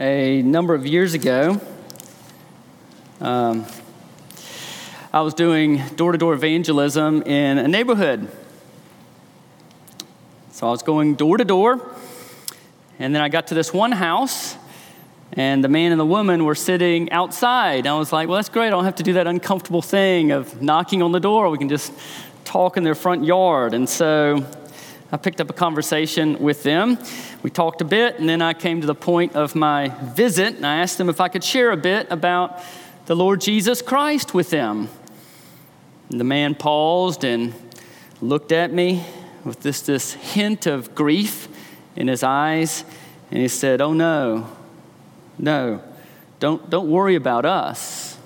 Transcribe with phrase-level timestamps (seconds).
[0.00, 1.60] a number of years ago,
[3.20, 3.66] um,
[5.12, 8.30] I was doing door to door evangelism in a neighborhood.
[10.52, 11.80] So I was going door to door,
[13.00, 14.56] and then I got to this one house,
[15.32, 17.86] and the man and the woman were sitting outside.
[17.88, 18.68] I was like, well, that's great.
[18.68, 21.50] I don't have to do that uncomfortable thing of knocking on the door.
[21.50, 21.92] We can just
[22.44, 23.74] talk in their front yard.
[23.74, 24.46] And so
[25.10, 26.98] I picked up a conversation with them.
[27.42, 30.66] We talked a bit, and then I came to the point of my visit, and
[30.66, 32.60] I asked them if I could share a bit about
[33.06, 34.90] the Lord Jesus Christ with them.
[36.10, 37.54] And the man paused and
[38.20, 39.02] looked at me
[39.44, 41.48] with this, this hint of grief
[41.96, 42.84] in his eyes,
[43.30, 44.46] and he said, Oh, no,
[45.38, 45.82] no,
[46.38, 48.18] don't, don't worry about us.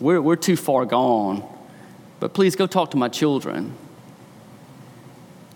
[0.00, 1.46] We're, we're too far gone.
[2.20, 3.76] But please go talk to my children.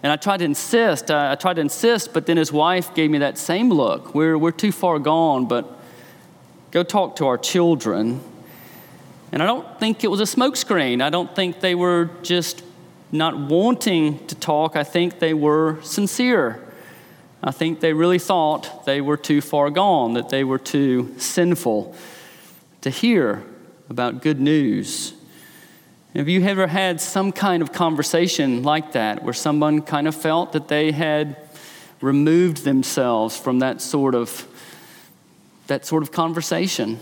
[0.07, 3.11] And I tried to insist, I, I tried to insist, but then his wife gave
[3.11, 4.15] me that same look.
[4.15, 5.69] We're, we're too far gone, but
[6.71, 8.21] go talk to our children.
[9.33, 11.03] And I don't think it was a smokescreen.
[11.03, 12.63] I don't think they were just
[13.11, 14.77] not wanting to talk.
[14.77, 16.63] I think they were sincere.
[17.43, 21.97] I think they really thought they were too far gone, that they were too sinful
[22.83, 23.43] to hear
[23.91, 25.15] about good news.
[26.17, 30.53] Have you ever had some kind of conversation like that where someone kind of felt
[30.53, 31.37] that they had
[32.01, 34.49] removed themselves from that sort of
[35.67, 36.99] that sort of conversation?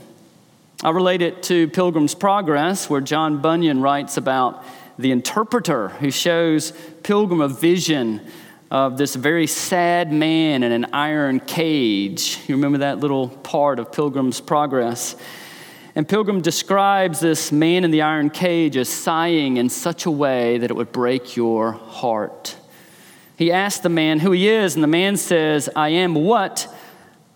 [0.83, 4.65] I relate it to Pilgrim's Progress, where John Bunyan writes about
[4.99, 6.73] the interpreter who shows
[7.05, 8.21] Pilgrim a vision
[8.69, 12.41] of this very sad man in an iron cage.
[12.49, 15.15] You remember that little part of Pilgrim's Progress?
[15.97, 20.59] And Pilgrim describes this man in the iron cage as sighing in such a way
[20.59, 22.57] that it would break your heart.
[23.37, 26.67] He asks the man who he is, and the man says, I am what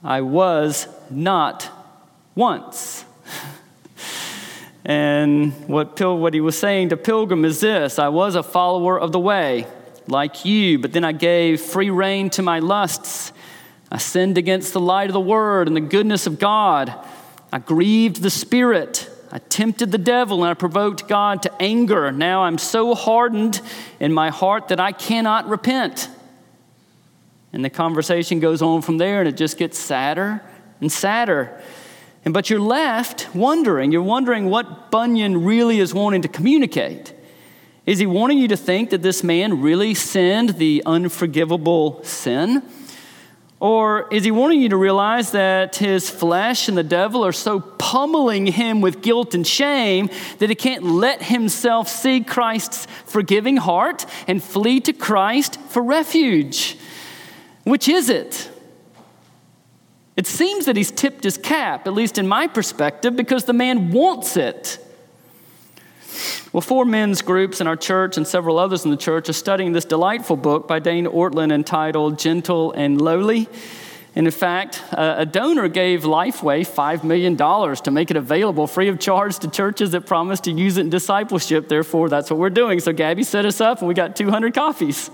[0.03, 1.71] I was not
[2.35, 3.05] once.
[4.85, 8.99] and what, Pil- what he was saying to Pilgrim is this I was a follower
[8.99, 9.69] of the way,
[10.09, 13.33] like you, but then I gave free rein to my lusts.
[13.91, 16.93] I sinned against the light of the word and the goodness of God.
[17.53, 19.11] I grieved the Spirit.
[19.31, 22.11] I tempted the devil and I provoked God to anger.
[22.13, 23.61] Now I'm so hardened
[24.01, 26.09] in my heart that I cannot repent.
[27.53, 30.43] And the conversation goes on from there and it just gets sadder
[30.81, 31.61] and sadder.
[32.25, 37.15] And but you're left wondering, you're wondering what Bunyan really is wanting to communicate.
[37.87, 42.63] Is he wanting you to think that this man really sinned the unforgivable sin?
[43.61, 47.59] Or is he wanting you to realize that his flesh and the devil are so
[47.59, 54.07] pummeling him with guilt and shame that he can't let himself see Christ's forgiving heart
[54.29, 56.79] and flee to Christ for refuge?
[57.65, 58.49] Which is it?
[60.17, 63.91] It seems that he's tipped his cap, at least in my perspective, because the man
[63.91, 64.85] wants it.
[66.53, 69.73] Well, four men's groups in our church and several others in the church are studying
[69.73, 73.49] this delightful book by Dane Ortlund entitled Gentle and Lowly.
[74.15, 78.99] And in fact, a donor gave Lifeway $5 million to make it available free of
[78.99, 81.69] charge to churches that promise to use it in discipleship.
[81.69, 82.81] Therefore, that's what we're doing.
[82.81, 85.11] So Gabby set us up, and we got 200 copies.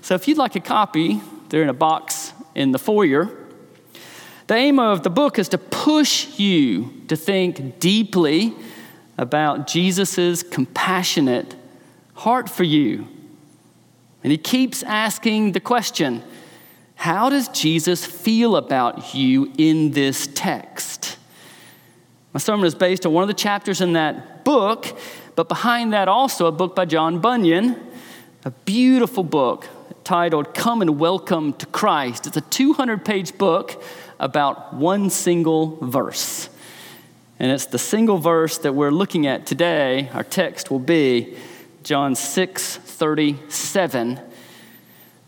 [0.00, 3.30] So if you'd like a copy, they're in a box in the foyer.
[4.48, 8.54] The aim of the book is to push you to think deeply
[9.16, 11.54] about Jesus' compassionate
[12.14, 13.06] heart for you.
[14.22, 16.22] And he keeps asking the question
[16.96, 21.18] how does Jesus feel about you in this text?
[22.32, 24.86] My sermon is based on one of the chapters in that book,
[25.36, 27.76] but behind that, also a book by John Bunyan,
[28.44, 29.68] a beautiful book
[30.04, 32.26] titled Come and Welcome to Christ.
[32.26, 33.82] It's a 200 page book
[34.18, 36.48] about one single verse.
[37.38, 40.08] And it's the single verse that we're looking at today.
[40.14, 41.36] Our text will be
[41.82, 44.20] John 6 37.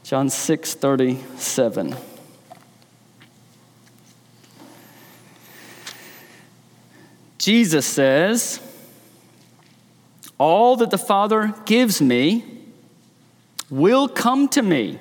[0.04, 1.96] John 6 37.
[7.38, 8.60] Jesus says,
[10.38, 12.44] All that the Father gives me
[13.68, 14.98] will come to me.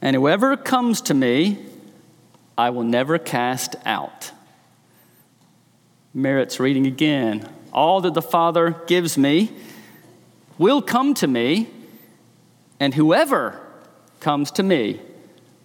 [0.00, 1.58] And whoever comes to me,
[2.56, 4.32] I will never cast out
[6.14, 7.48] merits reading again.
[7.72, 9.50] All that the Father gives me
[10.58, 11.68] will come to me,
[12.78, 13.60] and whoever
[14.20, 15.00] comes to me,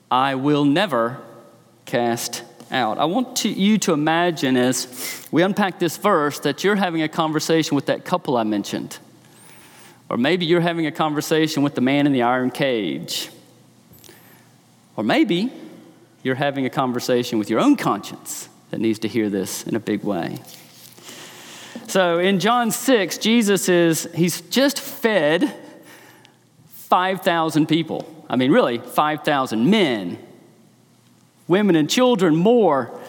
[0.09, 1.21] I will never
[1.85, 2.97] cast out.
[2.97, 7.09] I want to, you to imagine as we unpack this verse that you're having a
[7.09, 8.97] conversation with that couple I mentioned.
[10.09, 13.29] Or maybe you're having a conversation with the man in the iron cage.
[14.95, 15.51] Or maybe
[16.23, 19.80] you're having a conversation with your own conscience that needs to hear this in a
[19.80, 20.40] big way.
[21.88, 25.54] So in John 6, Jesus is, he's just fed
[26.66, 28.25] 5,000 people.
[28.30, 30.18] I mean, really, 5,000 men,
[31.48, 33.00] women, and children more.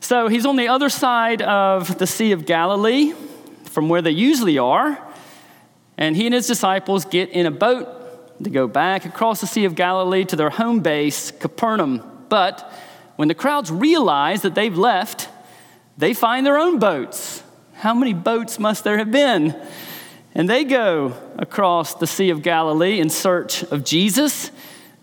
[0.00, 3.14] So he's on the other side of the Sea of Galilee
[3.64, 5.00] from where they usually are.
[5.96, 9.64] And he and his disciples get in a boat to go back across the Sea
[9.64, 12.02] of Galilee to their home base, Capernaum.
[12.28, 12.72] But
[13.16, 15.28] when the crowds realize that they've left,
[15.98, 17.42] they find their own boats.
[17.74, 19.54] How many boats must there have been?
[20.34, 24.50] And they go across the Sea of Galilee in search of Jesus.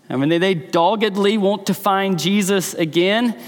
[0.08, 3.38] I mean, they, they doggedly want to find Jesus again.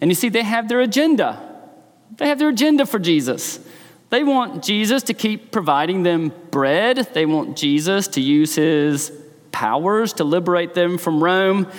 [0.00, 1.40] And you see, they have their agenda.
[2.16, 3.60] They have their agenda for Jesus.
[4.10, 7.08] They want Jesus to keep providing them bread.
[7.12, 9.12] They want Jesus to use his
[9.52, 11.70] powers to liberate them from Rome.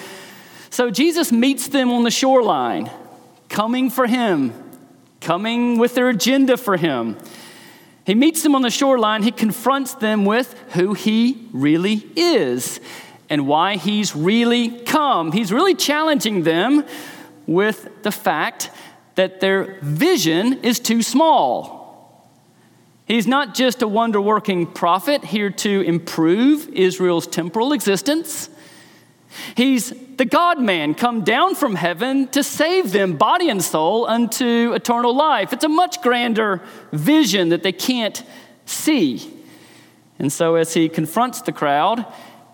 [0.70, 2.92] So Jesus meets them on the shoreline,
[3.50, 4.54] coming for him,
[5.20, 7.18] coming with their agenda for him.
[8.06, 9.24] He meets them on the shoreline.
[9.24, 12.80] He confronts them with who he really is
[13.30, 15.32] and why he's really come.
[15.32, 16.86] He's really challenging them
[17.46, 18.72] with the fact
[19.16, 21.80] that their vision is too small.
[23.06, 28.50] He's not just a wonder working prophet here to improve Israel's temporal existence.
[29.56, 34.74] He's the God man come down from heaven to save them, body and soul, unto
[34.74, 35.54] eternal life.
[35.54, 36.62] It's a much grander
[36.92, 38.24] vision that they can't
[38.66, 39.34] see.
[40.18, 42.06] And so, as he confronts the crowd,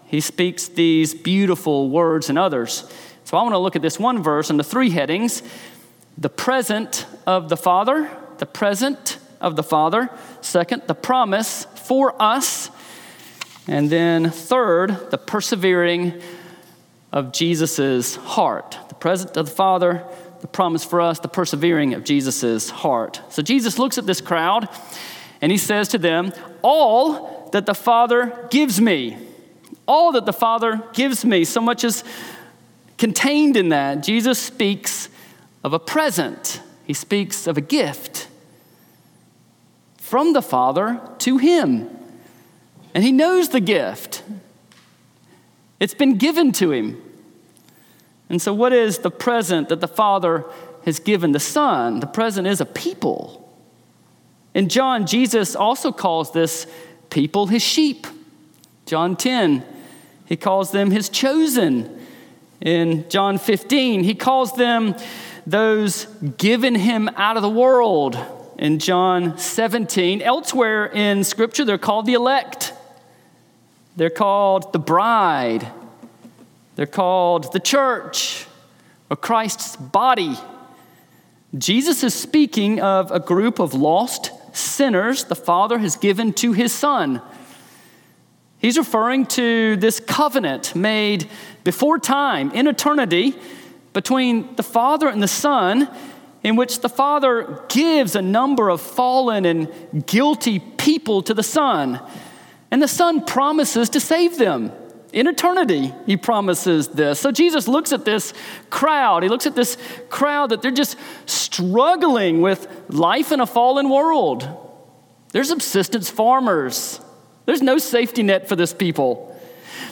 [0.05, 2.83] he speaks these beautiful words and others.
[3.23, 5.41] So, I want to look at this one verse the three headings
[6.17, 10.09] the present of the Father, the present of the Father.
[10.41, 12.69] Second, the promise for us.
[13.67, 16.21] And then, third, the persevering
[17.15, 18.77] of Jesus' heart.
[18.89, 20.03] The present of the Father,
[20.41, 23.21] the promise for us, the persevering of Jesus' heart.
[23.29, 24.69] So Jesus looks at this crowd
[25.41, 29.17] and he says to them, All that the Father gives me,
[29.87, 32.03] all that the Father gives me, so much is
[32.97, 34.03] contained in that.
[34.03, 35.09] Jesus speaks
[35.63, 38.27] of a present, he speaks of a gift
[39.97, 41.89] from the Father to him.
[42.93, 44.14] And he knows the gift.
[45.85, 46.99] It's been given to him.
[48.27, 50.43] And so, what is the present that the Father
[50.83, 51.99] has given the Son?
[51.99, 53.55] The present is a people.
[54.55, 56.65] In John, Jesus also calls this
[57.11, 58.07] people his sheep.
[58.87, 59.63] John 10,
[60.25, 62.03] he calls them his chosen.
[62.61, 64.95] In John 15, he calls them
[65.45, 66.05] those
[66.39, 68.17] given him out of the world.
[68.57, 72.73] In John 17, elsewhere in Scripture, they're called the elect.
[73.95, 75.67] They're called the bride.
[76.75, 78.45] They're called the church
[79.09, 80.35] or Christ's body.
[81.57, 86.73] Jesus is speaking of a group of lost sinners the Father has given to his
[86.73, 87.21] Son.
[88.57, 91.29] He's referring to this covenant made
[91.63, 93.35] before time, in eternity,
[93.93, 95.89] between the Father and the Son,
[96.43, 101.99] in which the Father gives a number of fallen and guilty people to the Son.
[102.71, 104.71] And the Son promises to save them.
[105.13, 107.21] In eternity, he promises this.
[107.21, 108.33] So Jesus looks at this
[108.69, 109.23] crowd.
[109.23, 109.77] He looks at this
[110.09, 114.45] crowd that they're just struggling with life in a fallen world.
[115.31, 116.99] They're subsistence farmers.
[117.45, 119.39] There's no safety net for this people.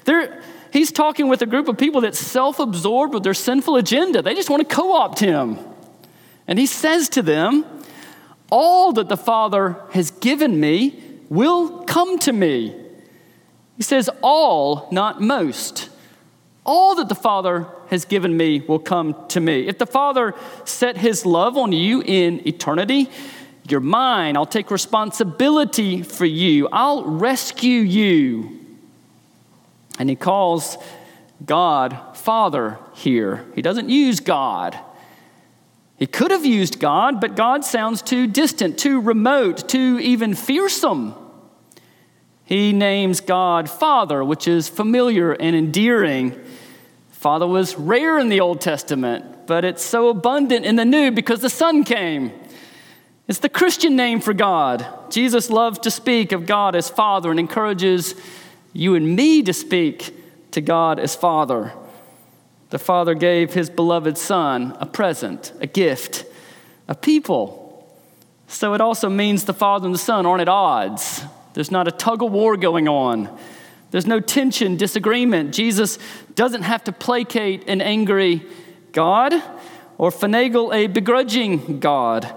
[0.05, 4.21] They're, he's talking with a group of people that's self absorbed with their sinful agenda.
[4.21, 5.57] They just want to co opt him.
[6.47, 7.65] And he says to them,
[8.49, 11.02] All that the Father has given me
[11.33, 12.75] will come to me.
[13.75, 15.89] He says, All, not most.
[16.65, 19.67] All that the Father has given me will come to me.
[19.67, 23.09] If the Father set his love on you in eternity,
[23.67, 24.37] you're mine.
[24.37, 26.69] I'll take responsibility for you.
[26.71, 28.59] I'll rescue you.
[29.99, 30.77] And he calls
[31.45, 33.45] God Father here.
[33.55, 34.77] He doesn't use God.
[35.97, 41.15] He could have used God, but God sounds too distant, too remote, too even fearsome.
[42.53, 46.39] He names God Father, which is familiar and endearing.
[47.09, 51.41] Father was rare in the Old Testament, but it's so abundant in the New because
[51.41, 52.31] the Son came.
[53.27, 54.85] It's the Christian name for God.
[55.09, 58.13] Jesus loved to speak of God as Father and encourages
[58.71, 60.15] you and me to speak
[60.51, 61.73] to God as Father.
[62.69, 66.23] The Father gave his beloved Son a present, a gift,
[66.87, 67.89] a people.
[68.47, 71.23] So it also means the Father and the Son aren't at odds.
[71.53, 73.35] There's not a tug of war going on.
[73.91, 75.53] There's no tension, disagreement.
[75.53, 75.99] Jesus
[76.33, 78.43] doesn't have to placate an angry
[78.91, 79.33] God
[79.97, 82.33] or finagle a begrudging God.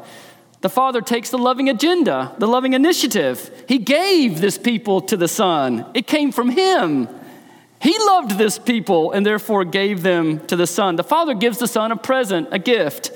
[0.61, 3.65] The Father takes the loving agenda, the loving initiative.
[3.69, 7.09] He gave this people to the Son, it came from Him.
[7.81, 10.97] He loved this people and therefore gave them to the Son.
[10.97, 13.13] The Father gives the Son a present, a gift.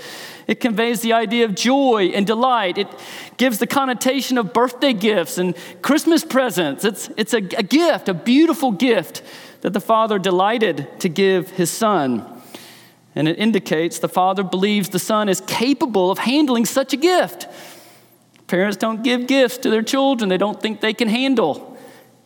[0.51, 2.77] It conveys the idea of joy and delight.
[2.77, 2.89] It
[3.37, 6.85] gives the connotation of birthday gifts and Christmas presents.
[6.85, 9.23] It's, it's a, a gift, a beautiful gift
[9.61, 12.27] that the Father delighted to give His Son.
[13.15, 17.47] And it indicates the Father believes the Son is capable of handling such a gift.
[18.49, 21.79] Parents don't give gifts to their children they don't think they can handle.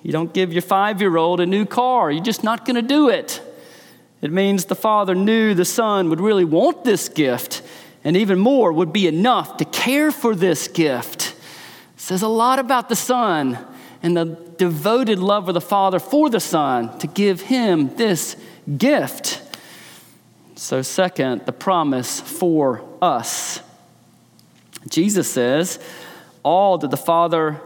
[0.03, 2.83] You don't give your five year old a new car, you're just not going to
[2.83, 3.43] do it.
[4.23, 7.61] It means the Father knew the Son would really want this gift,
[8.05, 11.35] and even more, would be enough to care for this gift.
[11.95, 13.59] It says a lot about the Son
[14.03, 14.27] and the
[14.59, 18.37] devoted love of the Father for the Son to give him this
[18.77, 19.41] gift.
[20.55, 23.61] So, second, the promise for us.
[24.89, 25.79] Jesus says,
[26.43, 27.61] All that the Father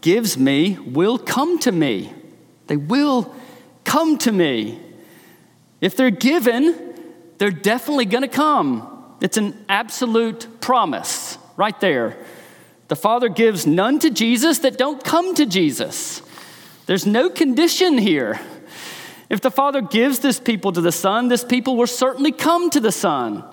[0.00, 2.14] gives me will come to me.
[2.68, 3.34] They will
[3.84, 4.80] come to me.
[5.80, 6.94] If they're given,
[7.38, 8.89] they're definitely going to come.
[9.20, 12.16] It's an absolute promise right there.
[12.88, 16.22] The Father gives none to Jesus that don't come to Jesus.
[16.86, 18.40] There's no condition here.
[19.28, 22.80] If the Father gives this people to the Son, this people will certainly come to
[22.80, 23.44] the Son.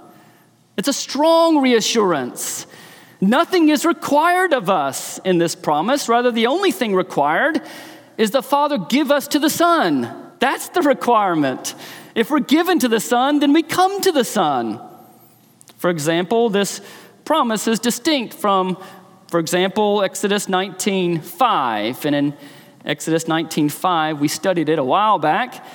[0.76, 2.66] It's a strong reassurance.
[3.22, 6.10] Nothing is required of us in this promise.
[6.10, 7.62] Rather, the only thing required
[8.18, 10.32] is the Father give us to the Son.
[10.40, 11.76] That's the requirement.
[12.16, 14.82] If we're given to the Son, then we come to the Son.
[15.78, 16.82] For example, this
[17.26, 18.78] promise is distinct from,
[19.30, 22.06] for example, Exodus 19 5.
[22.06, 22.34] And in
[22.86, 25.66] Exodus 19 5, we studied it a while back.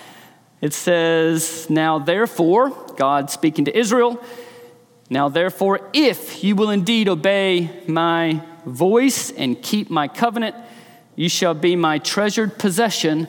[0.61, 4.23] It says, Now therefore, God speaking to Israel,
[5.13, 10.57] now, therefore, if you will indeed obey my voice and keep my covenant,
[11.17, 13.29] you shall be my treasured possession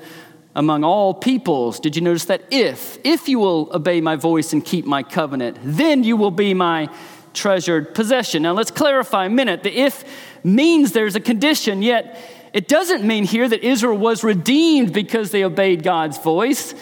[0.56, 1.80] among all peoples.
[1.80, 2.44] Did you notice that?
[2.52, 6.54] If, if you will obey my voice and keep my covenant, then you will be
[6.54, 6.90] my
[7.34, 8.44] treasured possession.
[8.44, 9.64] Now, let's clarify a minute.
[9.64, 10.04] The if
[10.44, 12.20] means there's a condition, yet
[12.54, 16.76] it doesn't mean here that Israel was redeemed because they obeyed God's voice.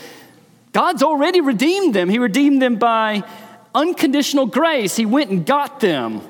[0.74, 2.10] God's already redeemed them.
[2.10, 3.24] He redeemed them by
[3.74, 4.96] unconditional grace.
[4.98, 6.22] He went and got them.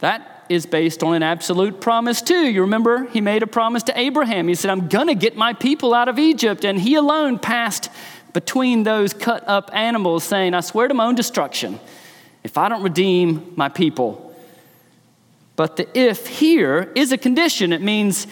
[0.00, 2.46] That is based on an absolute promise, too.
[2.46, 4.48] You remember, he made a promise to Abraham.
[4.48, 6.64] He said, I'm going to get my people out of Egypt.
[6.64, 7.90] And he alone passed
[8.32, 11.78] between those cut up animals, saying, I swear to my own destruction
[12.42, 14.34] if I don't redeem my people.
[15.56, 17.72] But the if here is a condition.
[17.72, 18.26] It means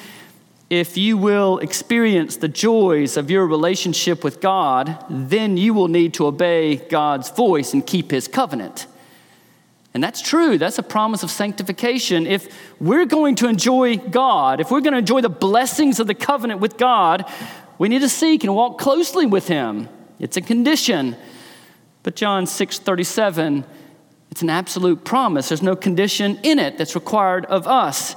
[0.69, 6.15] if you will experience the joys of your relationship with God, then you will need
[6.15, 8.87] to obey God's voice and keep His covenant.
[9.95, 10.57] And that's true.
[10.57, 12.27] That's a promise of sanctification.
[12.27, 12.49] If
[12.81, 16.61] we're going to enjoy God, if we're going to enjoy the blessings of the covenant
[16.61, 17.31] with God,
[17.79, 19.89] we need to seek and walk closely with Him.
[20.19, 21.17] It's a condition.
[22.03, 23.65] But John 6 37,
[24.31, 25.51] it's an absolute promise.
[25.51, 28.17] There's no condition in it that's required of us.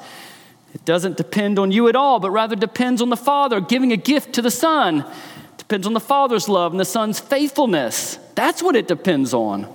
[0.74, 3.98] It doesn't depend on you at all, but rather depends on the Father giving a
[3.98, 5.00] gift to the Son.
[5.00, 8.18] It depends on the Father's love and the Son's faithfulness.
[8.36, 9.74] That's what it depends on.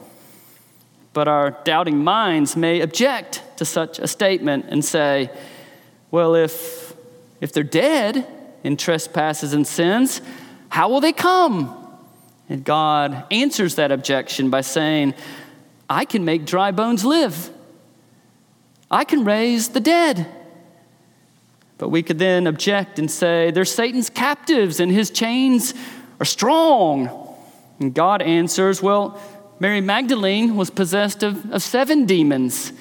[1.13, 5.31] But our doubting minds may object to such a statement and say,
[6.11, 6.95] well, if,
[7.41, 8.27] if they're dead
[8.63, 10.21] in trespasses and sins,
[10.69, 11.77] how will they come?
[12.49, 15.15] And God answers that objection by saying,
[15.89, 17.51] I can make dry bones live.
[18.91, 20.27] I can raise the dead.
[21.79, 25.75] But we could then object and say, they're Satan's captives and his chains
[26.21, 27.09] are strong.
[27.79, 29.21] And God answers, well,
[29.61, 32.73] Mary Magdalene was possessed of, of seven demons,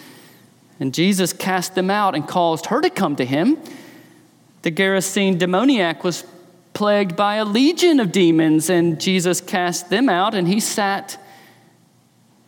[0.79, 3.57] and Jesus cast them out and caused her to come to him.
[4.61, 6.23] The Gerasene demoniac was
[6.73, 11.21] plagued by a legion of demons, and Jesus cast them out, and he sat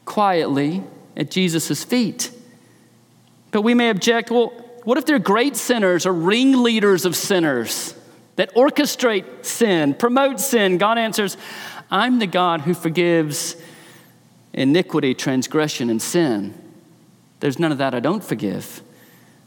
[0.05, 0.81] quietly
[1.17, 2.31] at Jesus' feet.
[3.51, 4.53] But we may object, well,
[4.85, 7.93] what if they're great sinners or ringleaders of sinners
[8.38, 10.77] that orchestrate sin, promote sin?
[10.77, 11.35] God answers,
[11.91, 13.57] I'm the God who forgives
[14.53, 16.53] iniquity, transgression, and sin.
[17.39, 18.81] There's none of that I don't forgive.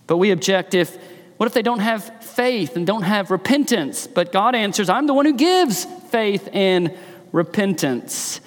[0.06, 0.96] But we object if,
[1.36, 4.06] what if they don't have faith and don't have repentance?
[4.06, 6.96] But God answers, I'm the one who gives faith and
[7.32, 8.40] repentance.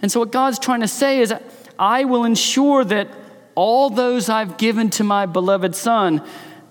[0.00, 1.34] And so, what God's trying to say is,
[1.78, 3.08] I will ensure that
[3.54, 6.24] all those I've given to my beloved Son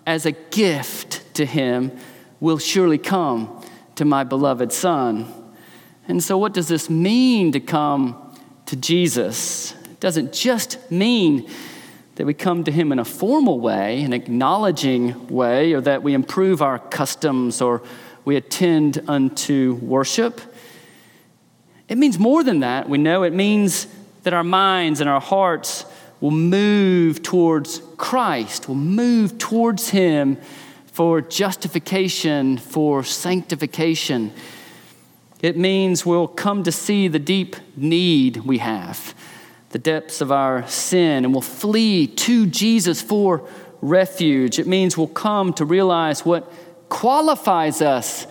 [0.05, 1.91] as a gift to him
[2.39, 3.61] will surely come
[3.95, 5.33] to my beloved Son.
[6.07, 8.26] And so, what does this mean to come
[8.67, 9.73] to Jesus.
[9.99, 11.49] Doesn't just mean
[12.15, 16.13] that we come to Him in a formal way, an acknowledging way, or that we
[16.13, 17.81] improve our customs or
[18.25, 20.41] we attend unto worship.
[21.87, 22.89] It means more than that.
[22.89, 23.87] We know it means
[24.23, 25.85] that our minds and our hearts
[26.19, 30.37] will move towards Christ, will move towards Him
[30.87, 34.33] for justification, for sanctification.
[35.41, 39.13] It means we'll come to see the deep need we have,
[39.69, 43.47] the depths of our sin, and we'll flee to Jesus for
[43.81, 44.59] refuge.
[44.59, 46.51] It means we'll come to realize what
[46.89, 48.25] qualifies us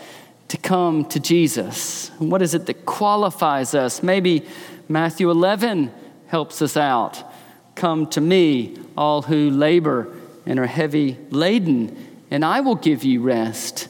[0.49, 2.11] to come to Jesus.
[2.19, 4.03] And what is it that qualifies us?
[4.03, 4.45] Maybe
[4.89, 5.93] Matthew 11
[6.29, 7.23] helps us out.
[7.75, 10.13] Come to me, all who labor
[10.47, 13.89] and are heavy laden and I will give you rest.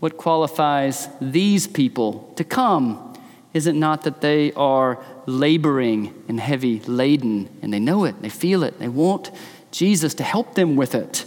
[0.00, 3.06] What qualifies these people to come?
[3.52, 8.28] Is it not that they are laboring and heavy laden and they know it, they
[8.28, 9.30] feel it, they want
[9.70, 11.26] Jesus to help them with it?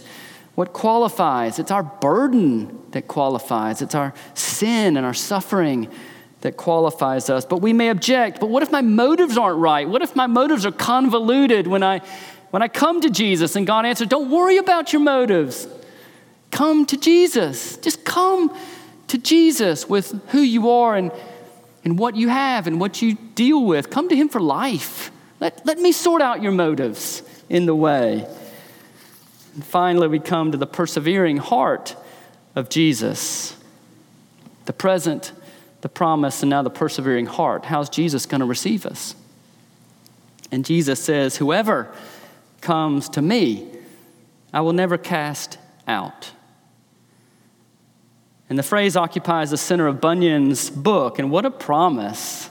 [0.54, 1.58] What qualifies?
[1.58, 5.88] It's our burden that qualifies, it's our sin and our suffering
[6.40, 7.44] that qualifies us.
[7.44, 9.88] But we may object, but what if my motives aren't right?
[9.88, 12.00] What if my motives are convoluted when I
[12.50, 15.66] when I come to Jesus and God answers, Don't worry about your motives.
[16.54, 17.76] Come to Jesus.
[17.78, 18.56] Just come
[19.08, 21.10] to Jesus with who you are and,
[21.84, 23.90] and what you have and what you deal with.
[23.90, 25.10] Come to Him for life.
[25.40, 28.24] Let, let me sort out your motives in the way.
[29.54, 31.96] And finally, we come to the persevering heart
[32.54, 33.56] of Jesus.
[34.66, 35.32] The present,
[35.80, 37.64] the promise, and now the persevering heart.
[37.64, 39.16] How's Jesus going to receive us?
[40.52, 41.92] And Jesus says, Whoever
[42.60, 43.68] comes to me,
[44.52, 45.58] I will never cast
[45.88, 46.30] out.
[48.54, 52.48] And the phrase occupies the center of Bunyan's book, and what a promise.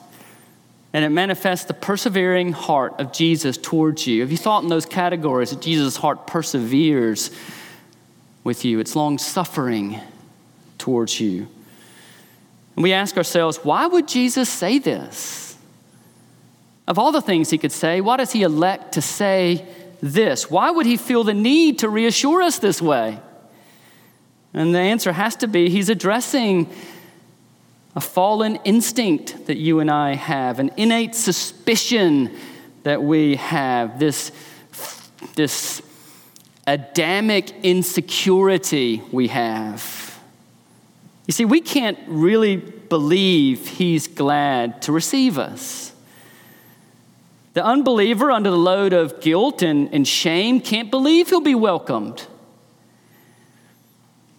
[0.91, 4.19] And it manifests the persevering heart of Jesus towards you.
[4.19, 7.31] Have you thought in those categories that Jesus' heart perseveres
[8.43, 8.81] with you?
[8.81, 9.97] It's long suffering
[10.77, 11.47] towards you.
[12.75, 15.57] And we ask ourselves, why would Jesus say this?
[16.85, 19.65] Of all the things he could say, why does he elect to say
[20.01, 20.51] this?
[20.51, 23.19] Why would he feel the need to reassure us this way?
[24.53, 26.69] And the answer has to be he's addressing
[27.95, 32.35] a fallen instinct that you and I have, an innate suspicion
[32.83, 34.31] that we have, this,
[35.35, 35.81] this
[36.65, 40.19] Adamic insecurity we have.
[41.27, 45.93] You see, we can't really believe he's glad to receive us.
[47.53, 52.25] The unbeliever, under the load of guilt and, and shame, can't believe he'll be welcomed.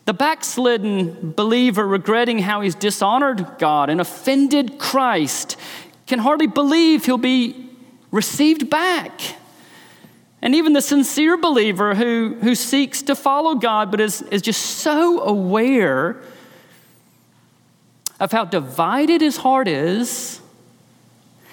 [0.05, 5.57] The backslidden believer, regretting how he's dishonored God and offended Christ,
[6.07, 7.71] can hardly believe he'll be
[8.11, 9.21] received back.
[10.43, 14.61] And even the sincere believer who, who seeks to follow God but is, is just
[14.61, 16.21] so aware
[18.21, 20.41] of how divided his heart is,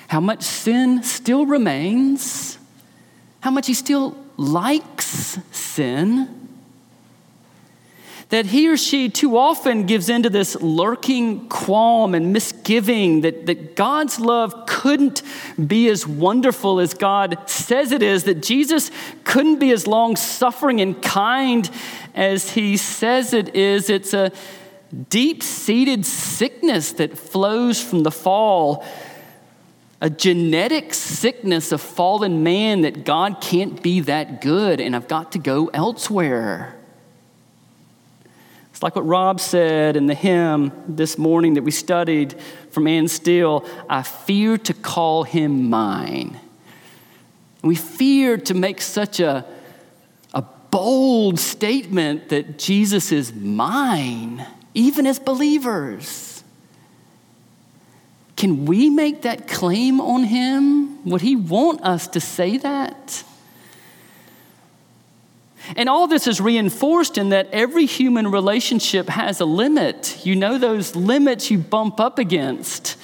[0.10, 2.58] how much sin still remains,
[3.40, 6.42] how much he still likes sin
[8.32, 13.76] that he or she too often gives into this lurking qualm and misgiving that, that
[13.76, 15.22] God's love couldn't
[15.68, 18.90] be as wonderful as God says it is, that Jesus
[19.26, 21.70] couldn't be as long suffering and kind
[22.16, 23.90] as he says it is.
[23.90, 24.32] It's a
[25.10, 28.86] deep seated sickness that flows from the fall.
[30.00, 35.34] A genetic sickness of fallen man that God can't be that good and I've got
[35.34, 36.78] to go elsewhere.
[38.82, 42.34] It's like what Rob said in the hymn this morning that we studied
[42.72, 46.40] from Anne Steele I fear to call him mine.
[47.62, 49.46] we fear to make such a,
[50.34, 50.42] a
[50.72, 56.44] bold statement that Jesus is mine, even as believers.
[58.36, 61.04] Can we make that claim on him?
[61.08, 63.24] Would he want us to say that?
[65.76, 70.26] And all this is reinforced in that every human relationship has a limit.
[70.26, 72.98] You know those limits you bump up against.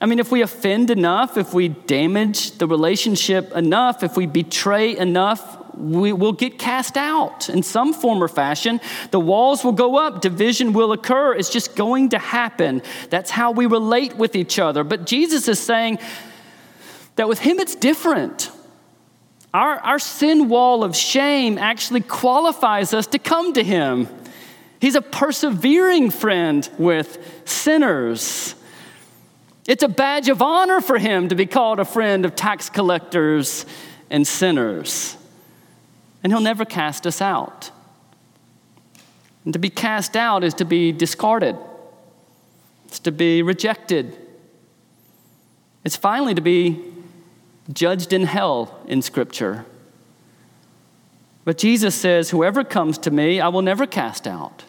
[0.00, 4.96] I mean, if we offend enough, if we damage the relationship enough, if we betray
[4.96, 8.80] enough, we will get cast out in some form or fashion.
[9.10, 11.34] The walls will go up, division will occur.
[11.34, 12.82] It's just going to happen.
[13.10, 14.84] That's how we relate with each other.
[14.84, 15.98] But Jesus is saying
[17.16, 18.50] that with Him it's different.
[19.52, 24.08] Our, our sin wall of shame actually qualifies us to come to Him.
[24.80, 28.54] He's a persevering friend with sinners.
[29.68, 33.66] It's a badge of honor for him to be called a friend of tax collectors
[34.08, 35.16] and sinners.
[36.24, 37.70] And he'll never cast us out.
[39.44, 41.56] And to be cast out is to be discarded,
[42.86, 44.16] it's to be rejected.
[45.82, 46.82] It's finally to be
[47.72, 49.64] judged in hell in Scripture.
[51.44, 54.64] But Jesus says, Whoever comes to me, I will never cast out.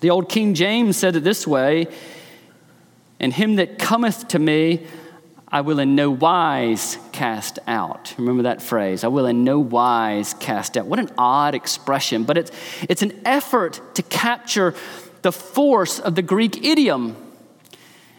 [0.00, 1.88] The old King James said it this way
[3.20, 4.86] And him that cometh to me,
[5.50, 8.14] I will in no wise cast out.
[8.18, 10.86] Remember that phrase, I will in no wise cast out.
[10.86, 12.50] What an odd expression, but it's,
[12.88, 14.74] it's an effort to capture
[15.22, 17.16] the force of the Greek idiom.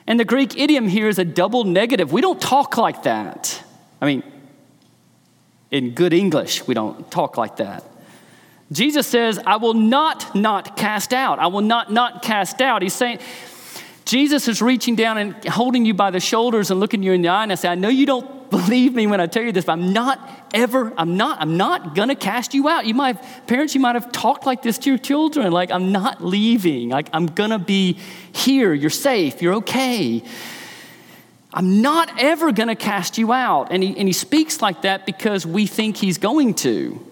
[0.08, 2.12] And the Greek idiom here is a double negative.
[2.12, 3.64] We don't talk like that.
[4.02, 4.24] I mean,
[5.72, 7.84] in good English, we don't talk like that.
[8.72, 11.40] Jesus says, I will not not cast out.
[11.40, 12.82] I will not not cast out.
[12.82, 13.20] He's saying,
[14.06, 17.28] Jesus is reaching down and holding you by the shoulders and looking you in the
[17.28, 19.66] eye and I say, I know you don't believe me when I tell you this,
[19.66, 22.88] but I'm not ever, I'm not, I'm not gonna cast you out.
[22.88, 25.92] You might have, parents, you might have talked like this to your children, like, I'm
[25.92, 26.90] not leaving.
[26.90, 28.00] Like, I'm gonna be
[28.32, 28.74] here.
[28.74, 29.44] You're safe.
[29.44, 30.24] You're okay.
[31.54, 33.72] I'm not ever gonna cast you out.
[33.72, 37.06] And he, and he speaks like that because we think he's going to.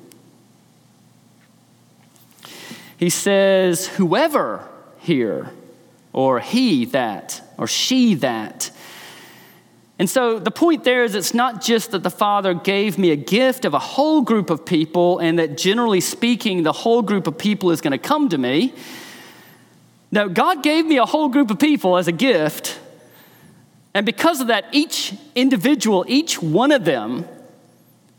[2.98, 4.68] He says, whoever
[5.00, 5.52] here,
[6.14, 8.72] or he that, or she that.
[10.00, 13.16] And so the point there is it's not just that the Father gave me a
[13.16, 17.38] gift of a whole group of people, and that generally speaking, the whole group of
[17.38, 18.74] people is going to come to me.
[20.12, 22.80] No, God gave me a whole group of people as a gift.
[23.98, 27.26] And because of that, each individual, each one of them,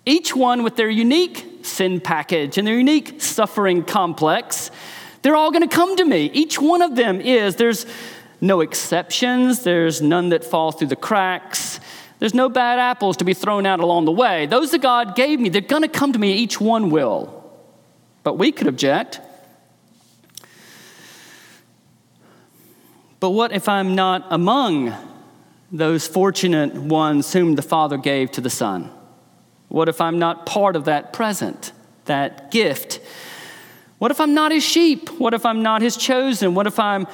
[0.05, 4.73] each one with their unique sin package and their unique suffering complex,
[5.23, 6.33] they're all going to come to me.
[6.35, 7.55] Each one of them is.
[7.55, 7.87] There's
[8.41, 11.79] no exceptions, there's none that fall through the cracks.
[12.19, 14.47] There's no bad apples to be thrown out along the way.
[14.47, 16.33] Those that God gave me, they're going to come to me.
[16.33, 17.53] Each one will.
[18.25, 19.21] But we could object.
[23.21, 24.93] But what if I'm not among
[25.71, 28.91] those fortunate ones whom the Father gave to the Son?
[29.69, 31.73] What if I'm not part of that present,
[32.07, 33.01] that gift?
[33.99, 35.09] What if I'm not his sheep?
[35.21, 36.55] What if I'm not his chosen?
[36.55, 37.07] What if I'm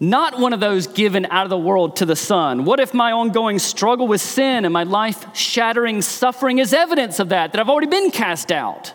[0.00, 2.64] not one of those given out of the world to the Son?
[2.64, 7.28] What if my ongoing struggle with sin and my life shattering suffering is evidence of
[7.28, 8.92] that, that I've already been cast out?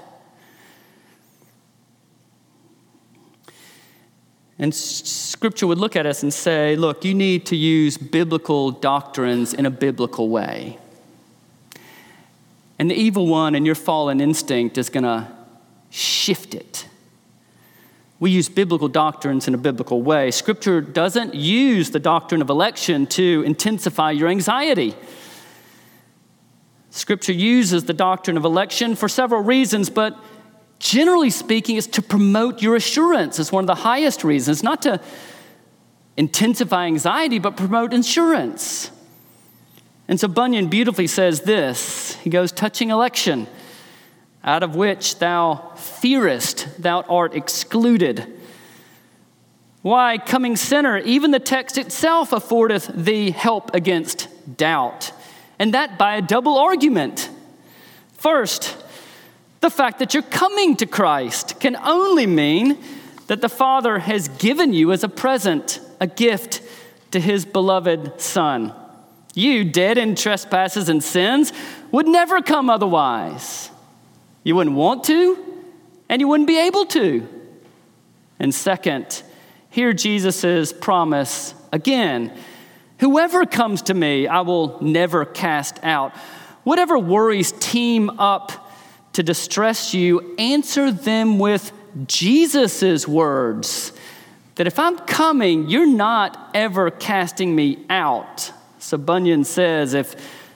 [4.60, 9.54] And scripture would look at us and say, look, you need to use biblical doctrines
[9.54, 10.78] in a biblical way.
[12.78, 15.28] And the evil one and your fallen instinct is going to
[15.90, 16.88] shift it.
[18.20, 20.32] We use biblical doctrines in a biblical way.
[20.32, 24.96] Scripture doesn't use the doctrine of election to intensify your anxiety.
[26.90, 30.18] Scripture uses the doctrine of election for several reasons, but
[30.80, 33.40] generally speaking, is to promote your assurance.
[33.40, 35.00] It's one of the highest reasons, not to
[36.18, 38.92] intensify anxiety, but promote assurance.
[40.08, 43.48] And so Bunyan beautifully says this He goes, touching election,
[44.44, 48.28] out of which thou fearest, thou art excluded.
[49.82, 55.12] Why, coming sinner, even the text itself affordeth thee help against doubt,
[55.60, 57.30] and that by a double argument.
[58.14, 58.78] First,
[59.64, 62.78] the fact that you're coming to Christ can only mean
[63.28, 66.62] that the Father has given you as a present, a gift
[67.12, 68.74] to his beloved Son.
[69.34, 71.54] You, dead in trespasses and sins,
[71.94, 73.72] would never come otherwise.
[74.44, 75.38] You wouldn't want to,
[76.10, 77.26] and you wouldn't be able to.
[78.40, 79.24] And second,
[79.70, 82.34] hear Jesus' promise again
[83.00, 86.16] Whoever comes to me, I will never cast out.
[86.64, 88.63] Whatever worries team up
[89.14, 91.72] to distress you, answer them with
[92.08, 93.94] Jesus' words
[94.56, 98.52] that if I'm coming, you're not ever casting me out.
[98.80, 100.16] So Bunyan says, If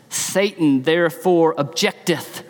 [0.10, 2.44] Satan therefore objecteth,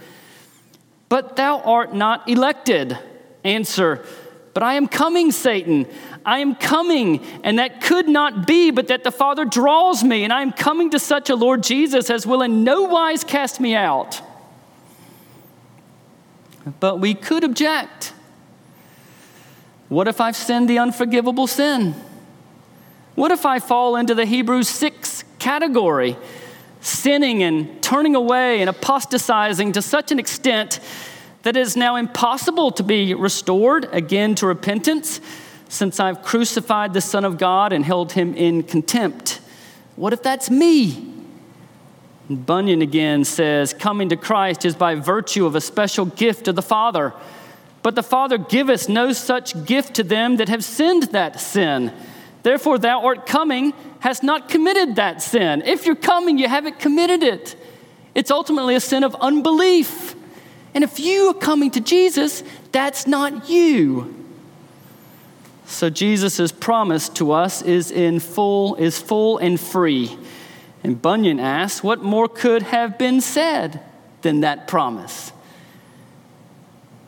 [1.09, 2.97] but thou art not elected,
[3.43, 4.05] answer,
[4.53, 5.87] But I am coming, Satan.
[6.25, 10.33] I am coming, and that could not be, but that the Father draws me, and
[10.33, 13.75] I am coming to such a Lord Jesus as will in no wise cast me
[13.75, 14.21] out.
[16.79, 18.13] But we could object.
[19.89, 21.95] What if I've sinned the unforgivable sin?
[23.15, 26.17] What if I fall into the Hebrews 6 category,
[26.81, 30.79] sinning and turning away and apostatizing to such an extent
[31.43, 35.21] that it is now impossible to be restored again to repentance,
[35.69, 39.39] since I've crucified the Son of God and held him in contempt?
[39.95, 41.16] What if that's me?
[42.29, 46.61] Bunyan again says, Coming to Christ is by virtue of a special gift of the
[46.61, 47.13] Father.
[47.83, 51.93] But the Father giveth no such gift to them that have sinned that sin.
[52.43, 55.61] Therefore, thou art coming, hast not committed that sin.
[55.65, 57.55] If you're coming, you haven't committed it.
[58.13, 60.15] It's ultimately a sin of unbelief.
[60.73, 64.13] And if you are coming to Jesus, that's not you.
[65.65, 70.17] So Jesus' promise to us is in full, is full and free.
[70.87, 73.81] And Bunyan asks, what more could have been said
[74.21, 75.33] than that promise?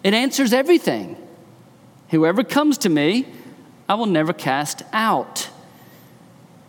[0.03, 1.15] It answers everything.
[2.09, 3.25] Whoever comes to me,
[3.87, 5.47] I will never cast out.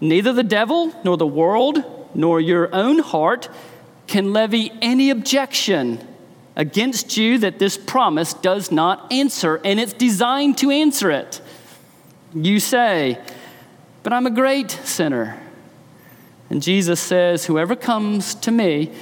[0.00, 1.82] Neither the devil, nor the world,
[2.14, 3.48] nor your own heart
[4.06, 6.06] can levy any objection
[6.54, 11.40] against you that this promise does not answer, and it's designed to answer it.
[12.32, 13.18] You say,
[14.04, 15.39] But I'm a great sinner.
[16.50, 18.92] And Jesus says, Whoever comes to me,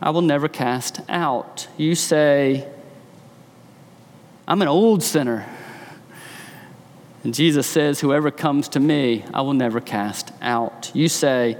[0.00, 1.66] I will never cast out.
[1.76, 2.66] You say,
[4.46, 5.44] I'm an old sinner.
[7.24, 10.92] And Jesus says, Whoever comes to me, I will never cast out.
[10.94, 11.58] You say,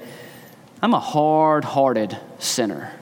[0.81, 2.93] I'm a hard hearted sinner.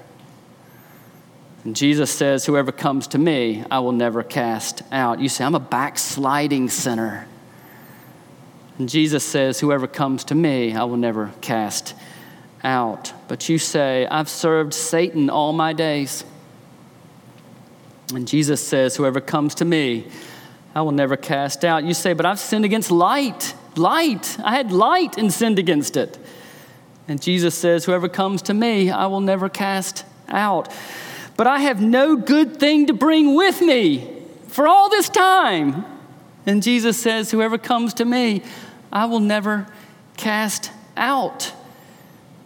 [1.65, 5.21] And Jesus says, Whoever comes to me, I will never cast out.
[5.21, 7.27] You say, I'm a backsliding sinner.
[8.79, 11.95] And Jesus says, Whoever comes to me, I will never cast
[12.65, 13.13] out.
[13.29, 16.25] But you say, I've served Satan all my days.
[18.15, 20.07] And Jesus says, Whoever comes to me,
[20.75, 21.85] I will never cast out.
[21.85, 23.55] You say, But I've sinned against light.
[23.77, 24.37] Light.
[24.43, 26.19] I had light and sinned against it.
[27.07, 30.73] And Jesus says, Whoever comes to me, I will never cast out.
[31.37, 34.11] But I have no good thing to bring with me
[34.49, 35.85] for all this time.
[36.47, 38.43] And Jesus says, Whoever comes to me,
[38.93, 39.67] I will never
[40.17, 41.53] cast out.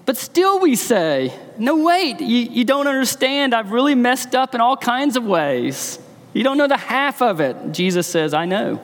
[0.09, 3.55] But still, we say, no, wait, you, you don't understand.
[3.55, 5.99] I've really messed up in all kinds of ways.
[6.33, 7.73] You don't know the half of it.
[7.73, 8.81] Jesus says, I know.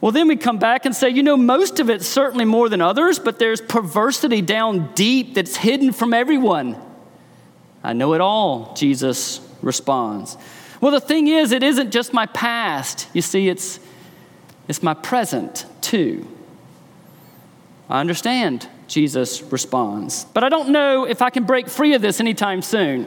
[0.00, 2.80] Well, then we come back and say, you know, most of it certainly more than
[2.80, 6.76] others, but there's perversity down deep that's hidden from everyone.
[7.84, 10.36] I know it all, Jesus responds.
[10.80, 13.06] Well, the thing is, it isn't just my past.
[13.12, 13.78] You see, it's,
[14.66, 16.26] it's my present too.
[17.88, 22.20] I understand, Jesus responds, but I don't know if I can break free of this
[22.20, 23.04] anytime soon.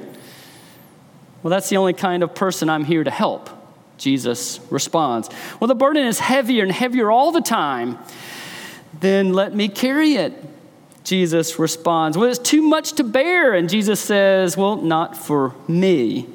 [1.42, 3.50] Well, that's the only kind of person I'm here to help,
[3.98, 5.30] Jesus responds.
[5.60, 7.98] Well, the burden is heavier and heavier all the time.
[9.00, 10.34] Then let me carry it.
[11.04, 13.54] Jesus responds, Well, it's too much to bear.
[13.54, 16.28] And Jesus says, Well, not for me.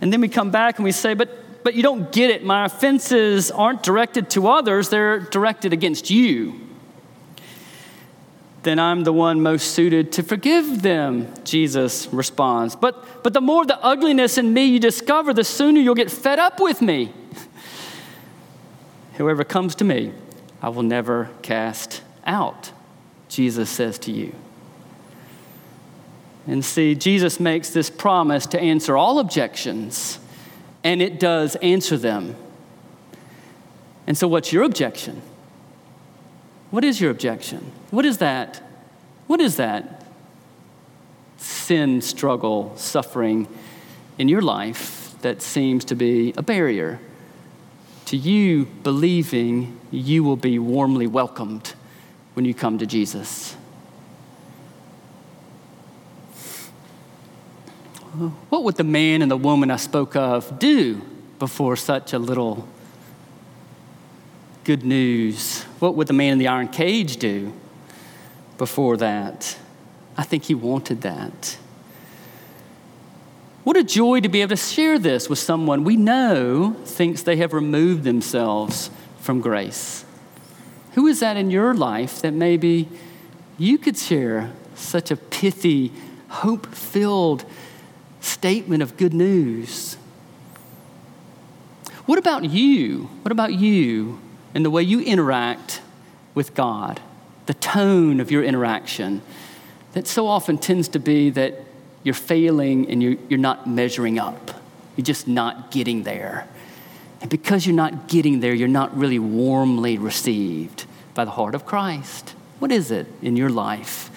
[0.00, 2.44] And then we come back and we say, But, but you don't get it.
[2.44, 6.63] My offenses aren't directed to others, they're directed against you
[8.64, 12.74] then I'm the one most suited to forgive them, Jesus responds.
[12.74, 16.38] But, but the more the ugliness in me you discover, the sooner you'll get fed
[16.38, 17.12] up with me.
[19.14, 20.12] Whoever comes to me,
[20.60, 22.72] I will never cast out,
[23.28, 24.34] Jesus says to you.
[26.46, 30.18] And see, Jesus makes this promise to answer all objections,
[30.82, 32.36] and it does answer them.
[34.06, 35.22] And so, what's your objection?
[36.74, 37.70] What is your objection?
[37.92, 38.60] What is that?
[39.28, 40.02] What is that
[41.36, 43.46] sin, struggle, suffering
[44.18, 46.98] in your life that seems to be a barrier
[48.06, 51.74] to you believing you will be warmly welcomed
[52.32, 53.52] when you come to Jesus?
[58.48, 61.00] What would the man and the woman I spoke of do
[61.38, 62.66] before such a little
[64.64, 65.62] good news.
[65.78, 67.52] What would the man in the iron cage do
[68.56, 69.58] before that?
[70.16, 71.58] I think he wanted that.
[73.62, 77.36] What a joy to be able to share this with someone we know thinks they
[77.36, 80.04] have removed themselves from grace.
[80.92, 82.88] Who is that in your life that maybe
[83.58, 85.92] you could share such a pithy,
[86.28, 87.44] hope filled
[88.20, 89.96] statement of good news?
[92.06, 93.04] What about you?
[93.22, 94.20] What about you?
[94.54, 95.82] And the way you interact
[96.34, 97.00] with God,
[97.46, 99.20] the tone of your interaction,
[99.92, 101.60] that so often tends to be that
[102.02, 104.62] you're failing and you're, you're not measuring up.
[104.96, 106.46] You're just not getting there.
[107.20, 111.64] And because you're not getting there, you're not really warmly received by the heart of
[111.64, 112.34] Christ.
[112.58, 114.10] What is it in your life?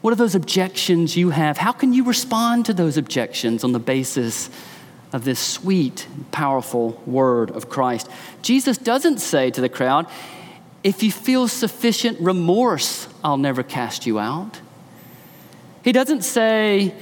[0.00, 1.58] What are those objections you have?
[1.58, 4.50] How can you respond to those objections on the basis
[5.16, 8.06] of this sweet, powerful word of Christ.
[8.42, 10.06] Jesus doesn't say to the crowd,
[10.84, 14.60] if you feel sufficient remorse, I'll never cast you out.
[15.82, 16.94] He doesn't say,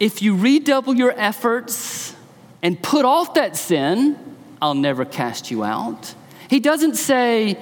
[0.00, 2.16] if you redouble your efforts
[2.62, 4.16] and put off that sin,
[4.62, 6.14] I'll never cast you out.
[6.48, 7.58] He doesn't say,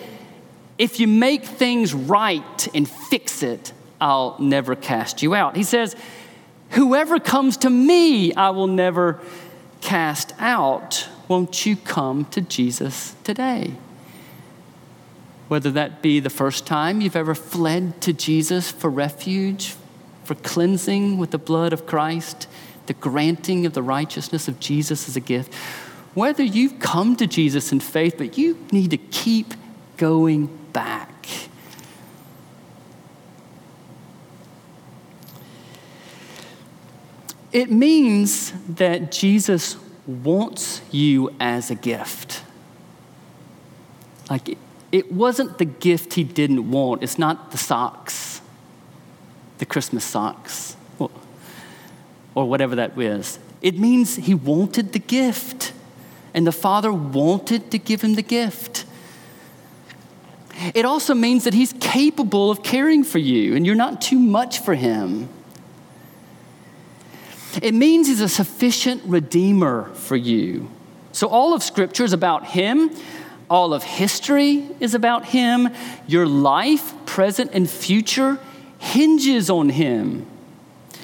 [0.79, 5.57] if you make things right and fix it, I'll never cast you out.
[5.57, 5.97] He says,
[6.71, 9.21] whoever comes to me, I will never
[9.81, 11.09] cast out.
[11.29, 13.75] Won't you come to Jesus today?
[15.49, 19.75] Whether that be the first time you've ever fled to Jesus for refuge,
[20.25, 22.49] for cleansing with the blood of Christ,
[22.87, 25.55] the granting of the righteousness of Jesus as a gift,
[26.15, 29.55] whether you've come to Jesus in faith, but you need to keep
[29.97, 31.09] going back.
[37.53, 42.43] It means that Jesus wants you as a gift.
[44.31, 44.59] Like,
[44.93, 47.03] it wasn't the gift he didn't want.
[47.03, 48.41] It's not the socks,
[49.59, 51.11] the Christmas socks, or,
[52.35, 53.39] whatever that is.
[53.61, 55.73] It means he wanted the gift,
[56.33, 58.85] and the Father wanted to give him the gift.
[60.75, 64.59] It also means that he's capable of caring for you, and you're not too much
[64.61, 65.29] for him.
[67.63, 70.71] It means he's a sufficient redeemer for you.
[71.13, 72.91] So, all of Scripture is about him.
[73.51, 75.71] All of history is about him.
[76.07, 78.39] Your life, present and future,
[78.79, 80.27] hinges on him.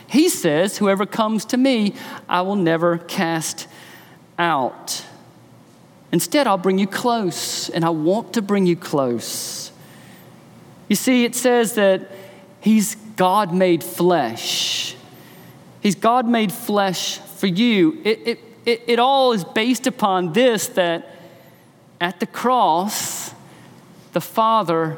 [0.07, 1.95] He says, Whoever comes to me,
[2.29, 3.67] I will never cast
[4.39, 5.05] out.
[6.13, 9.73] Instead, I'll bring you close, and I want to bring you close.
[10.89, 12.09] You see, it says that
[12.61, 14.95] He's God made flesh.
[15.85, 18.01] He's God made flesh for you.
[18.05, 21.15] It, it, it, it all is based upon this that
[22.01, 23.35] at the cross,
[24.15, 24.97] the Father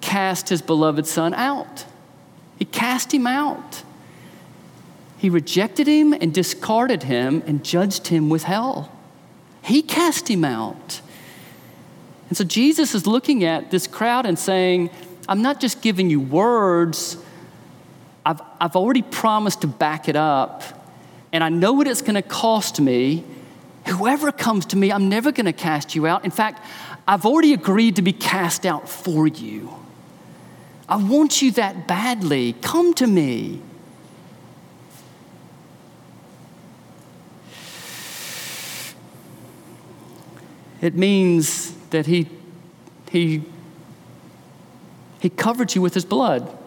[0.00, 1.84] cast his beloved Son out.
[2.60, 3.82] He cast him out.
[5.16, 8.92] He rejected him and discarded him and judged him with hell.
[9.64, 11.00] He cast him out.
[12.28, 14.90] And so Jesus is looking at this crowd and saying,
[15.28, 17.16] I'm not just giving you words,
[18.24, 20.62] I've, I've already promised to back it up,
[21.32, 23.24] and I know what it's going to cost me
[23.88, 26.24] Whoever comes to me, I'm never going to cast you out.
[26.24, 26.64] In fact,
[27.06, 29.74] I've already agreed to be cast out for you.
[30.88, 32.54] I want you that badly.
[32.60, 33.62] Come to me.
[40.82, 42.28] It means that he,
[43.10, 43.42] he,
[45.20, 46.57] he covered you with his blood.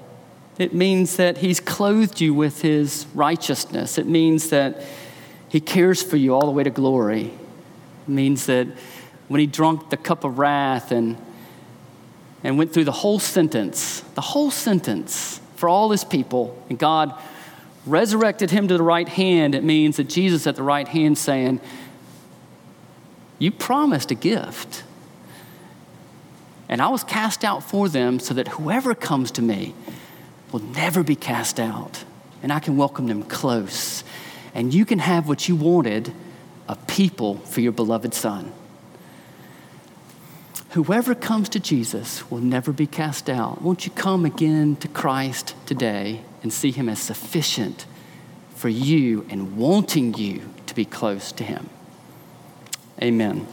[0.58, 3.98] It means that he's clothed you with his righteousness.
[3.98, 4.84] It means that
[5.50, 7.34] he cares for you all the way to glory.
[8.08, 8.68] It means that
[9.28, 11.18] when he drank the cup of wrath and,
[12.44, 17.14] and went through the whole sentence, the whole sentence for all his people, and God
[17.86, 21.60] resurrected him to the right hand, it means that Jesus at the right hand saying,
[23.40, 24.84] You promised a gift.
[26.70, 29.76] And I was cast out for them so that whoever comes to me
[30.52, 32.04] will never be cast out.
[32.44, 34.04] And I can welcome them close
[34.54, 36.14] and you can have what you wanted
[36.68, 38.52] a people for your beloved Son.
[40.72, 43.62] Whoever comes to Jesus will never be cast out.
[43.62, 47.86] Won't you come again to Christ today and see Him as sufficient
[48.56, 51.70] for you and wanting you to be close to Him?
[53.02, 53.48] Amen.